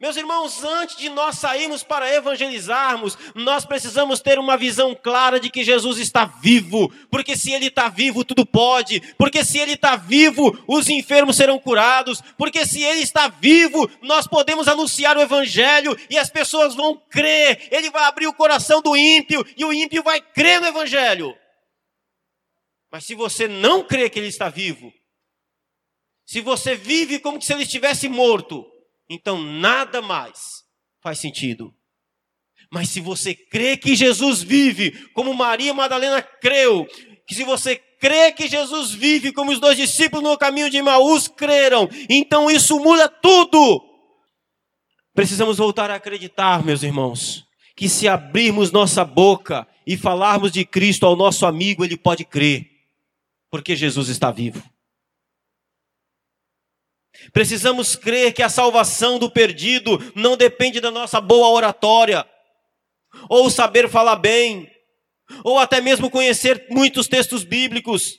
Meus 0.00 0.16
irmãos, 0.16 0.64
antes 0.64 0.96
de 0.96 1.08
nós 1.08 1.38
sairmos 1.38 1.84
para 1.84 2.12
evangelizarmos, 2.12 3.16
nós 3.34 3.64
precisamos 3.64 4.20
ter 4.20 4.38
uma 4.38 4.56
visão 4.56 4.94
clara 4.94 5.38
de 5.38 5.48
que 5.48 5.62
Jesus 5.62 5.98
está 5.98 6.24
vivo, 6.24 6.92
porque 7.10 7.36
se 7.36 7.52
Ele 7.52 7.66
está 7.66 7.88
vivo, 7.88 8.24
tudo 8.24 8.44
pode, 8.44 9.00
porque 9.16 9.44
se 9.44 9.58
Ele 9.58 9.74
está 9.74 9.94
vivo, 9.94 10.58
os 10.66 10.88
enfermos 10.88 11.36
serão 11.36 11.60
curados, 11.60 12.20
porque 12.36 12.66
se 12.66 12.82
Ele 12.82 13.00
está 13.00 13.28
vivo, 13.28 13.88
nós 14.02 14.26
podemos 14.26 14.66
anunciar 14.66 15.16
o 15.16 15.22
Evangelho 15.22 15.96
e 16.10 16.18
as 16.18 16.28
pessoas 16.28 16.74
vão 16.74 17.00
crer, 17.08 17.68
Ele 17.70 17.88
vai 17.90 18.04
abrir 18.04 18.26
o 18.26 18.34
coração 18.34 18.82
do 18.82 18.96
ímpio 18.96 19.46
e 19.56 19.64
o 19.64 19.72
ímpio 19.72 20.02
vai 20.02 20.20
crer 20.20 20.60
no 20.60 20.66
Evangelho. 20.66 21.34
Mas 22.90 23.04
se 23.06 23.14
você 23.14 23.46
não 23.46 23.84
crê 23.84 24.10
que 24.10 24.18
Ele 24.18 24.28
está 24.28 24.48
vivo, 24.48 24.92
se 26.26 26.40
você 26.40 26.74
vive 26.74 27.20
como 27.20 27.40
se 27.40 27.52
Ele 27.52 27.62
estivesse 27.62 28.08
morto, 28.08 28.73
então 29.08 29.40
nada 29.42 30.00
mais 30.00 30.64
faz 31.02 31.18
sentido. 31.18 31.74
Mas 32.72 32.88
se 32.88 33.00
você 33.00 33.34
crê 33.34 33.76
que 33.76 33.94
Jesus 33.94 34.42
vive, 34.42 34.90
como 35.12 35.34
Maria 35.34 35.72
Madalena 35.72 36.22
creu, 36.22 36.86
que 37.26 37.34
se 37.34 37.44
você 37.44 37.76
crê 37.76 38.32
que 38.32 38.48
Jesus 38.48 38.90
vive, 38.90 39.32
como 39.32 39.52
os 39.52 39.60
dois 39.60 39.76
discípulos 39.76 40.24
no 40.24 40.36
caminho 40.36 40.68
de 40.68 40.78
Emaús 40.78 41.28
creram, 41.28 41.88
então 42.08 42.50
isso 42.50 42.78
muda 42.80 43.08
tudo. 43.08 43.80
Precisamos 45.14 45.58
voltar 45.58 45.90
a 45.90 45.94
acreditar, 45.94 46.64
meus 46.64 46.82
irmãos, 46.82 47.46
que 47.76 47.88
se 47.88 48.08
abrirmos 48.08 48.72
nossa 48.72 49.04
boca 49.04 49.66
e 49.86 49.96
falarmos 49.96 50.50
de 50.50 50.64
Cristo 50.64 51.06
ao 51.06 51.14
nosso 51.14 51.46
amigo, 51.46 51.84
ele 51.84 51.96
pode 51.96 52.24
crer, 52.24 52.66
porque 53.50 53.76
Jesus 53.76 54.08
está 54.08 54.30
vivo. 54.30 54.62
Precisamos 57.32 57.96
crer 57.96 58.32
que 58.32 58.42
a 58.42 58.48
salvação 58.48 59.18
do 59.18 59.30
perdido 59.30 59.98
não 60.14 60.36
depende 60.36 60.80
da 60.80 60.90
nossa 60.90 61.20
boa 61.20 61.48
oratória, 61.48 62.26
ou 63.28 63.50
saber 63.50 63.88
falar 63.88 64.16
bem, 64.16 64.70
ou 65.42 65.58
até 65.58 65.80
mesmo 65.80 66.10
conhecer 66.10 66.66
muitos 66.70 67.08
textos 67.08 67.44
bíblicos. 67.44 68.18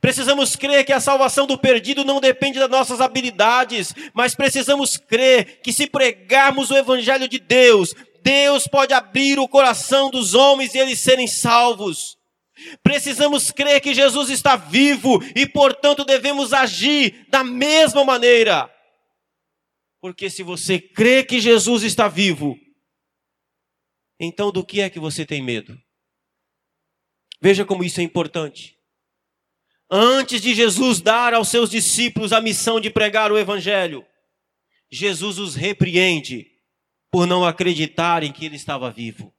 Precisamos 0.00 0.54
crer 0.54 0.84
que 0.84 0.92
a 0.92 1.00
salvação 1.00 1.46
do 1.46 1.58
perdido 1.58 2.04
não 2.04 2.20
depende 2.20 2.58
das 2.58 2.70
nossas 2.70 3.00
habilidades, 3.00 3.92
mas 4.14 4.34
precisamos 4.34 4.96
crer 4.96 5.60
que 5.62 5.72
se 5.72 5.86
pregarmos 5.86 6.70
o 6.70 6.76
Evangelho 6.76 7.28
de 7.28 7.38
Deus, 7.38 7.94
Deus 8.22 8.68
pode 8.68 8.94
abrir 8.94 9.38
o 9.38 9.48
coração 9.48 10.10
dos 10.10 10.34
homens 10.34 10.74
e 10.74 10.78
eles 10.78 11.00
serem 11.00 11.26
salvos. 11.26 12.16
Precisamos 12.82 13.50
crer 13.50 13.80
que 13.80 13.94
Jesus 13.94 14.30
está 14.30 14.56
vivo 14.56 15.22
e, 15.34 15.46
portanto, 15.46 16.04
devemos 16.04 16.52
agir 16.52 17.26
da 17.28 17.42
mesma 17.42 18.04
maneira. 18.04 18.70
Porque 20.00 20.28
se 20.28 20.42
você 20.42 20.78
crê 20.78 21.24
que 21.24 21.40
Jesus 21.40 21.82
está 21.82 22.08
vivo, 22.08 22.58
Então 24.24 24.52
do 24.52 24.64
que 24.64 24.80
é 24.80 24.88
que 24.88 25.00
você 25.00 25.26
tem 25.26 25.42
medo? 25.42 25.76
Veja 27.40 27.64
como 27.64 27.82
isso 27.82 28.00
é 28.00 28.04
importante. 28.04 28.78
Antes 29.90 30.40
de 30.40 30.54
Jesus 30.54 31.00
dar 31.00 31.34
aos 31.34 31.48
seus 31.48 31.68
discípulos 31.68 32.32
a 32.32 32.40
missão 32.40 32.80
de 32.80 32.88
pregar 32.88 33.32
o 33.32 33.38
Evangelho, 33.38 34.06
Jesus 34.90 35.38
os 35.38 35.56
repreende 35.56 36.52
por 37.10 37.26
não 37.26 37.44
acreditarem 37.44 38.32
que 38.32 38.46
ele 38.46 38.56
estava 38.56 38.90
vivo. 38.90 39.34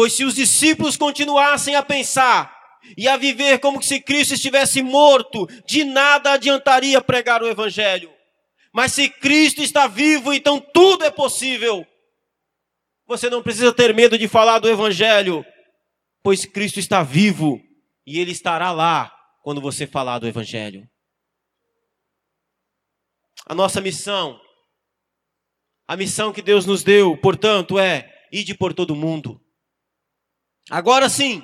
Pois 0.00 0.14
se 0.14 0.24
os 0.24 0.34
discípulos 0.34 0.96
continuassem 0.96 1.74
a 1.74 1.82
pensar 1.82 2.58
e 2.96 3.06
a 3.06 3.18
viver 3.18 3.58
como 3.58 3.82
se 3.82 4.00
Cristo 4.00 4.32
estivesse 4.32 4.80
morto, 4.82 5.46
de 5.66 5.84
nada 5.84 6.32
adiantaria 6.32 7.02
pregar 7.02 7.42
o 7.42 7.46
Evangelho. 7.46 8.10
Mas 8.72 8.94
se 8.94 9.10
Cristo 9.10 9.60
está 9.60 9.86
vivo, 9.86 10.32
então 10.32 10.58
tudo 10.58 11.04
é 11.04 11.10
possível. 11.10 11.86
Você 13.06 13.28
não 13.28 13.42
precisa 13.42 13.74
ter 13.74 13.94
medo 13.94 14.16
de 14.16 14.26
falar 14.26 14.58
do 14.58 14.70
Evangelho, 14.70 15.44
pois 16.22 16.46
Cristo 16.46 16.80
está 16.80 17.02
vivo 17.02 17.60
e 18.06 18.18
Ele 18.18 18.30
estará 18.32 18.72
lá 18.72 19.14
quando 19.42 19.60
você 19.60 19.86
falar 19.86 20.18
do 20.18 20.26
Evangelho. 20.26 20.88
A 23.44 23.54
nossa 23.54 23.82
missão, 23.82 24.40
a 25.86 25.94
missão 25.94 26.32
que 26.32 26.40
Deus 26.40 26.64
nos 26.64 26.82
deu, 26.82 27.18
portanto, 27.18 27.78
é 27.78 28.10
ir 28.32 28.54
por 28.54 28.72
todo 28.72 28.96
mundo. 28.96 29.38
Agora 30.70 31.08
sim, 31.08 31.42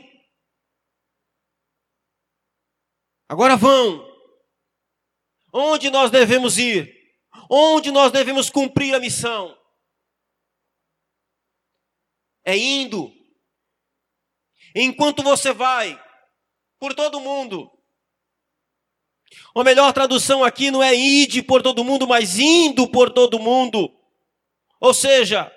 Agora 3.28 3.56
vão. 3.56 4.06
Onde 5.52 5.90
nós 5.90 6.10
devemos 6.10 6.58
ir? 6.58 6.94
Onde 7.50 7.90
nós 7.90 8.12
devemos 8.12 8.48
cumprir 8.50 8.94
a 8.94 9.00
missão? 9.00 9.56
É 12.44 12.56
indo. 12.56 13.12
Enquanto 14.74 15.22
você 15.22 15.52
vai 15.52 16.00
por 16.78 16.94
todo 16.94 17.20
mundo. 17.20 17.72
A 19.56 19.64
melhor 19.64 19.92
tradução 19.92 20.44
aqui 20.44 20.70
não 20.70 20.82
é 20.82 20.94
ide 20.94 21.42
por 21.42 21.62
todo 21.62 21.82
mundo, 21.82 22.06
mas 22.06 22.38
indo 22.38 22.88
por 22.88 23.10
todo 23.10 23.40
mundo. 23.40 23.90
Ou 24.80 24.94
seja, 24.94 25.50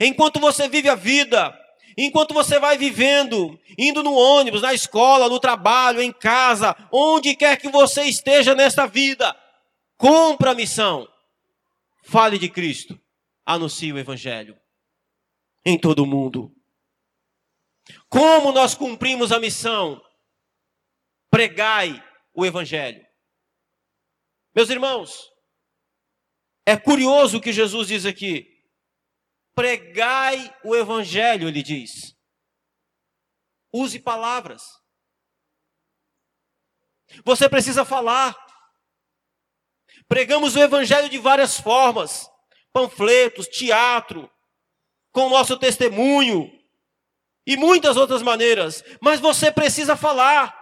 enquanto 0.00 0.40
você 0.40 0.68
vive 0.68 0.88
a 0.88 0.94
vida, 0.94 1.56
Enquanto 1.96 2.34
você 2.34 2.58
vai 2.58 2.78
vivendo, 2.78 3.58
indo 3.78 4.02
no 4.02 4.14
ônibus, 4.14 4.62
na 4.62 4.72
escola, 4.72 5.28
no 5.28 5.38
trabalho, 5.38 6.00
em 6.00 6.12
casa, 6.12 6.76
onde 6.90 7.36
quer 7.36 7.56
que 7.58 7.68
você 7.68 8.04
esteja 8.04 8.54
nesta 8.54 8.86
vida, 8.86 9.36
cumpra 9.96 10.52
a 10.52 10.54
missão. 10.54 11.08
Fale 12.02 12.38
de 12.38 12.48
Cristo. 12.48 12.98
Anuncie 13.44 13.92
o 13.92 13.98
Evangelho 13.98 14.56
em 15.64 15.78
todo 15.78 16.02
o 16.02 16.06
mundo. 16.06 16.54
Como 18.08 18.52
nós 18.52 18.74
cumprimos 18.74 19.32
a 19.32 19.40
missão? 19.40 20.02
Pregai 21.30 22.02
o 22.34 22.44
Evangelho. 22.44 23.04
Meus 24.54 24.70
irmãos, 24.70 25.30
é 26.66 26.76
curioso 26.76 27.38
o 27.38 27.40
que 27.40 27.52
Jesus 27.52 27.88
diz 27.88 28.06
aqui. 28.06 28.51
Pregai 29.54 30.54
o 30.64 30.74
evangelho, 30.74 31.48
ele 31.48 31.62
diz. 31.62 32.16
Use 33.72 33.98
palavras. 33.98 34.62
Você 37.24 37.48
precisa 37.48 37.84
falar. 37.84 38.36
Pregamos 40.08 40.56
o 40.56 40.60
evangelho 40.60 41.08
de 41.08 41.18
várias 41.18 41.58
formas: 41.58 42.30
panfletos, 42.72 43.46
teatro, 43.46 44.30
com 45.10 45.26
o 45.26 45.30
nosso 45.30 45.56
testemunho 45.58 46.50
e 47.46 47.56
muitas 47.56 47.96
outras 47.96 48.22
maneiras. 48.22 48.82
Mas 49.00 49.20
você 49.20 49.50
precisa 49.50 49.96
falar. 49.96 50.60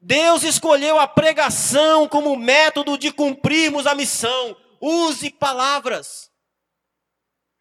Deus 0.00 0.42
escolheu 0.42 1.00
a 1.00 1.08
pregação 1.08 2.06
como 2.06 2.36
método 2.36 2.96
de 2.98 3.10
cumprirmos 3.10 3.86
a 3.86 3.94
missão. 3.94 4.56
Use 4.80 5.30
palavras. 5.30 6.30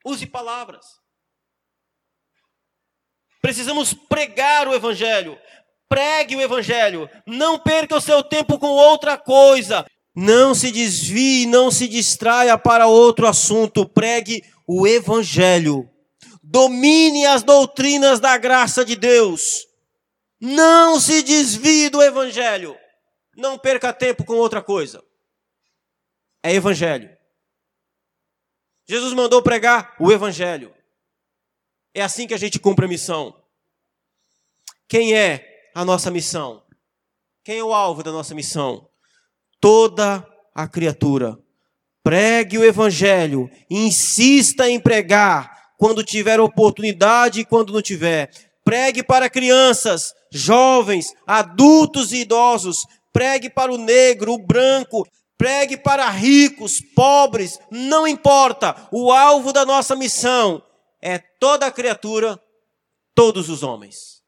Use 0.05 0.27
palavras. 0.27 0.85
Precisamos 3.41 3.93
pregar 3.93 4.67
o 4.67 4.73
Evangelho. 4.73 5.37
Pregue 5.89 6.35
o 6.35 6.41
Evangelho. 6.41 7.09
Não 7.25 7.57
perca 7.59 7.95
o 7.95 8.01
seu 8.01 8.23
tempo 8.23 8.59
com 8.59 8.67
outra 8.67 9.17
coisa. 9.17 9.85
Não 10.15 10.53
se 10.53 10.71
desvie, 10.71 11.45
não 11.47 11.71
se 11.71 11.87
distraia 11.87 12.57
para 12.57 12.87
outro 12.87 13.27
assunto. 13.27 13.87
Pregue 13.87 14.43
o 14.67 14.87
Evangelho. 14.87 15.89
Domine 16.41 17.25
as 17.25 17.43
doutrinas 17.43 18.19
da 18.19 18.37
graça 18.37 18.85
de 18.85 18.95
Deus. 18.95 19.65
Não 20.39 20.99
se 20.99 21.23
desvie 21.23 21.89
do 21.89 22.01
Evangelho. 22.01 22.77
Não 23.35 23.57
perca 23.57 23.91
tempo 23.91 24.23
com 24.23 24.35
outra 24.35 24.61
coisa. 24.61 25.03
É 26.43 26.53
Evangelho. 26.53 27.14
Jesus 28.87 29.13
mandou 29.13 29.41
pregar 29.41 29.95
o 29.99 30.11
Evangelho. 30.11 30.73
É 31.93 32.01
assim 32.01 32.27
que 32.27 32.33
a 32.33 32.37
gente 32.37 32.59
cumpre 32.59 32.85
a 32.85 32.89
missão. 32.89 33.35
Quem 34.87 35.15
é 35.15 35.71
a 35.73 35.83
nossa 35.83 36.11
missão? 36.11 36.63
Quem 37.43 37.59
é 37.59 37.63
o 37.63 37.73
alvo 37.73 38.03
da 38.03 38.11
nossa 38.11 38.35
missão? 38.35 38.87
Toda 39.59 40.25
a 40.53 40.67
criatura. 40.67 41.37
Pregue 42.03 42.57
o 42.57 42.63
Evangelho, 42.63 43.49
insista 43.69 44.69
em 44.69 44.79
pregar 44.79 45.73
quando 45.77 46.03
tiver 46.03 46.39
oportunidade 46.39 47.39
e 47.39 47.45
quando 47.45 47.73
não 47.73 47.81
tiver. 47.81 48.29
Pregue 48.63 49.03
para 49.03 49.29
crianças, 49.29 50.13
jovens, 50.31 51.13
adultos 51.25 52.11
e 52.11 52.17
idosos. 52.17 52.85
Pregue 53.11 53.49
para 53.49 53.73
o 53.73 53.77
negro, 53.77 54.33
o 54.33 54.37
branco, 54.37 55.07
Pregue 55.37 55.77
para 55.77 56.09
ricos, 56.09 56.79
pobres, 56.79 57.59
não 57.69 58.07
importa. 58.07 58.87
O 58.91 59.11
alvo 59.11 59.51
da 59.51 59.65
nossa 59.65 59.95
missão 59.95 60.65
é 61.01 61.19
toda 61.19 61.65
a 61.65 61.71
criatura, 61.71 62.41
todos 63.13 63.49
os 63.49 63.61
homens. 63.63 64.23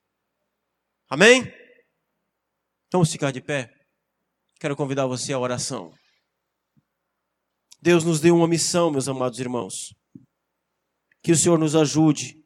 Amém? 1.10 1.52
Vamos 2.92 3.12
ficar 3.12 3.32
de 3.32 3.42
pé. 3.42 3.74
Quero 4.60 4.76
convidar 4.76 5.06
você 5.06 5.34
à 5.34 5.40
oração. 5.40 5.94
Deus 7.82 8.04
nos 8.04 8.20
deu 8.20 8.36
uma 8.36 8.48
missão, 8.48 8.90
meus 8.90 9.08
amados 9.08 9.40
irmãos. 9.40 9.94
Que 11.22 11.32
o 11.32 11.38
Senhor 11.38 11.60
nos 11.60 11.76
ajude 11.76 12.44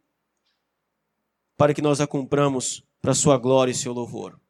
para 1.58 1.74
que 1.74 1.82
nós 1.82 2.02
a 2.02 2.08
cumpramos 2.08 2.84
para 3.00 3.12
a 3.12 3.15
sua 3.15 3.38
glória 3.38 3.71
e 3.71 3.76
seu 3.76 3.93
louvor. 3.93 4.40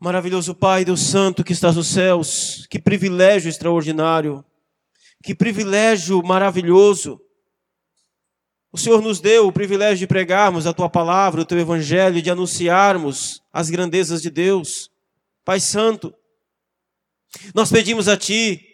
Maravilhoso 0.00 0.54
Pai, 0.54 0.84
Deus 0.84 1.00
Santo 1.00 1.42
que 1.42 1.52
estás 1.52 1.74
nos 1.74 1.88
céus, 1.88 2.68
que 2.70 2.78
privilégio 2.78 3.48
extraordinário, 3.48 4.44
que 5.24 5.34
privilégio 5.34 6.22
maravilhoso. 6.22 7.20
O 8.70 8.78
Senhor 8.78 9.02
nos 9.02 9.18
deu 9.18 9.48
o 9.48 9.52
privilégio 9.52 9.98
de 9.98 10.06
pregarmos 10.06 10.68
a 10.68 10.72
tua 10.72 10.88
palavra, 10.88 11.40
o 11.40 11.44
teu 11.44 11.58
evangelho, 11.58 12.22
de 12.22 12.30
anunciarmos 12.30 13.42
as 13.52 13.70
grandezas 13.70 14.22
de 14.22 14.30
Deus. 14.30 14.88
Pai 15.44 15.58
Santo, 15.58 16.14
nós 17.52 17.72
pedimos 17.72 18.06
a 18.06 18.16
Ti, 18.16 18.64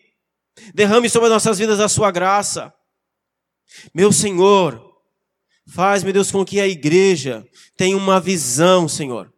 derrame 0.75 1.09
sobre 1.09 1.31
nossas 1.31 1.59
vidas 1.59 1.81
a 1.81 1.89
Sua 1.89 2.11
graça. 2.11 2.71
Meu 3.95 4.13
Senhor, 4.13 4.79
faz, 5.67 6.05
meu 6.05 6.13
Deus, 6.13 6.31
com 6.31 6.45
que 6.45 6.61
a 6.61 6.69
igreja 6.69 7.49
tenha 7.79 7.97
uma 7.97 8.21
visão, 8.21 8.87
Senhor, 8.87 9.34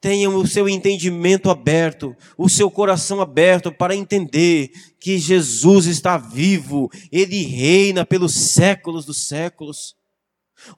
tenham 0.00 0.36
o 0.36 0.46
seu 0.46 0.68
entendimento 0.68 1.50
aberto, 1.50 2.14
o 2.36 2.48
seu 2.48 2.70
coração 2.70 3.20
aberto 3.20 3.72
para 3.72 3.96
entender 3.96 4.70
que 5.00 5.18
Jesus 5.18 5.86
está 5.86 6.18
vivo, 6.18 6.90
ele 7.10 7.42
reina 7.42 8.04
pelos 8.04 8.34
séculos 8.34 9.04
dos 9.04 9.26
séculos. 9.26 9.96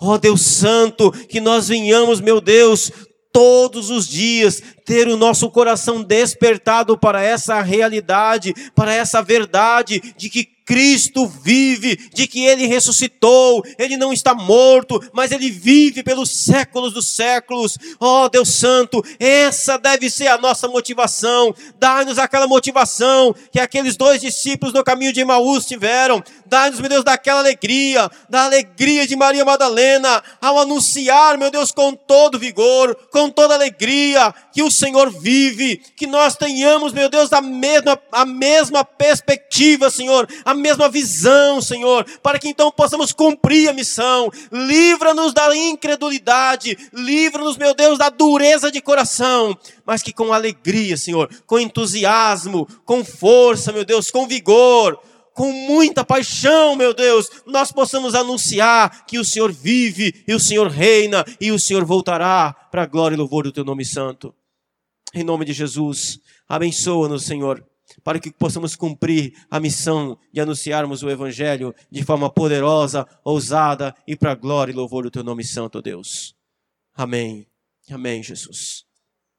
Ó 0.00 0.14
oh, 0.14 0.18
Deus 0.18 0.40
Santo, 0.42 1.10
que 1.10 1.40
nós 1.40 1.68
venhamos, 1.68 2.20
meu 2.20 2.40
Deus, 2.40 2.90
todos 3.32 3.90
os 3.90 4.08
dias 4.08 4.62
ter 4.88 5.06
o 5.06 5.18
nosso 5.18 5.50
coração 5.50 6.02
despertado 6.02 6.96
para 6.96 7.22
essa 7.22 7.60
realidade, 7.60 8.54
para 8.74 8.94
essa 8.94 9.20
verdade 9.20 10.14
de 10.16 10.30
que 10.30 10.48
Cristo 10.68 11.26
vive, 11.26 11.96
de 12.12 12.26
que 12.26 12.44
Ele 12.44 12.66
ressuscitou, 12.66 13.64
Ele 13.78 13.96
não 13.96 14.12
está 14.12 14.34
morto, 14.34 15.02
mas 15.14 15.32
Ele 15.32 15.50
vive 15.50 16.02
pelos 16.02 16.30
séculos 16.30 16.92
dos 16.92 17.08
séculos. 17.08 17.78
Oh 17.98 18.28
Deus 18.28 18.50
Santo, 18.50 19.02
essa 19.18 19.78
deve 19.78 20.10
ser 20.10 20.26
a 20.26 20.36
nossa 20.36 20.68
motivação. 20.68 21.54
Dá-nos 21.78 22.18
aquela 22.18 22.46
motivação 22.46 23.34
que 23.50 23.58
aqueles 23.58 23.96
dois 23.96 24.20
discípulos 24.20 24.74
no 24.74 24.84
caminho 24.84 25.10
de 25.10 25.20
Emaús 25.20 25.64
tiveram. 25.64 26.22
Dá-nos, 26.44 26.80
meu 26.80 26.90
Deus, 26.90 27.04
daquela 27.04 27.40
alegria, 27.40 28.10
da 28.28 28.44
alegria 28.44 29.06
de 29.06 29.16
Maria 29.16 29.46
Madalena, 29.46 30.22
ao 30.38 30.58
anunciar, 30.58 31.38
meu 31.38 31.50
Deus, 31.50 31.72
com 31.72 31.94
todo 31.94 32.38
vigor, 32.38 32.94
com 33.10 33.30
toda 33.30 33.54
alegria, 33.54 34.34
que 34.52 34.62
o 34.62 34.70
Senhor 34.78 35.10
vive, 35.10 35.76
que 35.96 36.06
nós 36.06 36.36
tenhamos, 36.36 36.92
meu 36.92 37.08
Deus, 37.08 37.32
a 37.32 37.40
mesma, 37.40 38.00
a 38.12 38.24
mesma 38.24 38.84
perspectiva, 38.84 39.90
Senhor, 39.90 40.28
a 40.44 40.54
mesma 40.54 40.88
visão, 40.88 41.60
Senhor, 41.60 42.06
para 42.22 42.38
que 42.38 42.48
então 42.48 42.70
possamos 42.70 43.12
cumprir 43.12 43.68
a 43.68 43.72
missão. 43.72 44.30
Livra-nos 44.52 45.34
da 45.34 45.54
incredulidade, 45.56 46.78
livra-nos, 46.92 47.56
meu 47.56 47.74
Deus, 47.74 47.98
da 47.98 48.08
dureza 48.08 48.70
de 48.70 48.80
coração, 48.80 49.56
mas 49.84 50.02
que 50.02 50.12
com 50.12 50.32
alegria, 50.32 50.96
Senhor, 50.96 51.28
com 51.46 51.58
entusiasmo, 51.58 52.66
com 52.84 53.04
força, 53.04 53.72
meu 53.72 53.84
Deus, 53.84 54.10
com 54.10 54.26
vigor, 54.26 55.00
com 55.34 55.52
muita 55.52 56.04
paixão, 56.04 56.74
meu 56.74 56.92
Deus, 56.92 57.30
nós 57.46 57.70
possamos 57.70 58.14
anunciar 58.14 59.06
que 59.06 59.18
o 59.18 59.24
Senhor 59.24 59.52
vive 59.52 60.24
e 60.26 60.34
o 60.34 60.40
Senhor 60.40 60.66
reina 60.68 61.24
e 61.40 61.52
o 61.52 61.58
Senhor 61.60 61.84
voltará 61.84 62.52
para 62.72 62.82
a 62.82 62.86
glória 62.86 63.14
e 63.14 63.18
louvor 63.18 63.44
do 63.44 63.52
teu 63.52 63.64
nome 63.64 63.84
santo. 63.84 64.34
Em 65.14 65.24
nome 65.24 65.44
de 65.44 65.52
Jesus, 65.52 66.20
abençoa-nos, 66.48 67.24
Senhor, 67.24 67.64
para 68.04 68.18
que 68.18 68.30
possamos 68.30 68.76
cumprir 68.76 69.34
a 69.50 69.58
missão 69.58 70.18
de 70.32 70.40
anunciarmos 70.40 71.02
o 71.02 71.10
Evangelho 71.10 71.74
de 71.90 72.04
forma 72.04 72.30
poderosa, 72.30 73.06
ousada 73.24 73.94
e 74.06 74.14
para 74.14 74.34
glória 74.34 74.72
e 74.72 74.74
louvor 74.74 75.04
do 75.04 75.10
teu 75.10 75.24
nome 75.24 75.44
santo, 75.44 75.80
Deus. 75.80 76.34
Amém. 76.94 77.46
Amém, 77.90 78.22
Jesus. 78.22 78.87